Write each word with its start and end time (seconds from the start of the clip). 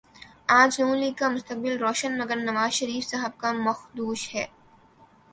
آج 0.59 0.71
نون 0.79 0.97
لیگ 1.01 1.13
کا 1.19 1.27
مستقبل 1.29 1.73
روشن 1.83 2.11
مگر 2.19 2.37
نوازشریف 2.47 3.03
صاحب 3.07 3.33
کا 3.41 3.51
مخدوش 3.65 4.21
ہے 4.35 4.45